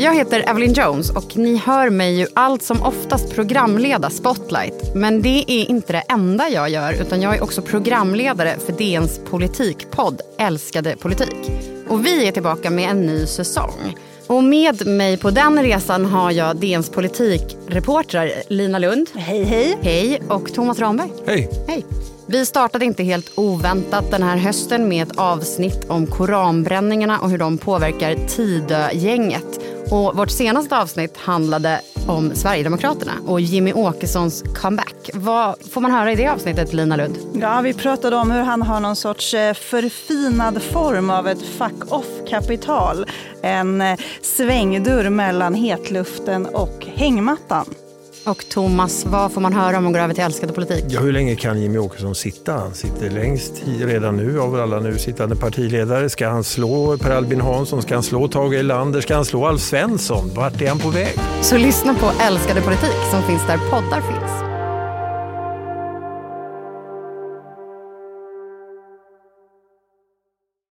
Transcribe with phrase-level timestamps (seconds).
[0.00, 4.94] Jag heter Evelyn Jones och ni hör mig ju allt som oftast programleda Spotlight.
[4.94, 9.20] Men det är inte det enda jag gör utan jag är också programledare för DNs
[9.24, 11.50] politikpodd Älskade politik.
[11.88, 13.96] Och vi är tillbaka med en ny säsong.
[14.26, 19.10] Och med mig på den resan har jag DNs politikreportrar Lina Lund.
[19.14, 19.78] Hej, hej.
[19.82, 20.22] Hej.
[20.28, 21.10] Och Thomas Ramberg.
[21.26, 21.50] Hej.
[21.68, 21.84] Hej.
[22.26, 27.38] Vi startade inte helt oväntat den här hösten med ett avsnitt om koranbränningarna och hur
[27.38, 29.60] de påverkar Tidögänget.
[29.90, 35.10] Och vårt senaste avsnitt handlade om Sverigedemokraterna och Jimmy Åkessons comeback.
[35.14, 37.18] Vad får man höra i det avsnittet, Lina Lund?
[37.34, 41.92] Ja, vi pratade om hur han har någon sorts eh, förfinad form av ett fuck
[41.92, 43.06] off-kapital.
[43.42, 47.66] En eh, svängdörr mellan hetluften och hängmattan.
[48.26, 50.84] Och Thomas, vad får man höra om man går över till älskade politik?
[50.88, 52.52] Ja, hur länge kan Jimmy Åkesson sitta?
[52.52, 56.10] Han sitter längst redan nu av alla nu sittande partiledare.
[56.10, 57.82] Ska han slå Per Albin Hansson?
[57.82, 59.00] Ska han slå Tage Erlander?
[59.00, 60.30] Ska han slå Alf Svensson?
[60.34, 61.14] Vart är han på väg?
[61.42, 64.49] Så lyssna på Älskade politik som finns där poddar finns.